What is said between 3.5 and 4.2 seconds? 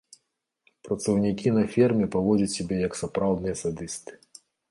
садысты.